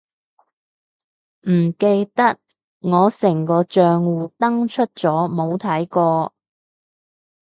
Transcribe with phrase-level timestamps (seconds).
[1.47, 2.39] 唔記得，
[2.79, 6.33] 我成個帳戶登出咗冇睇過